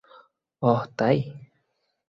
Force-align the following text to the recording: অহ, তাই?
অহ, 0.61 0.81
তাই? 0.97 1.17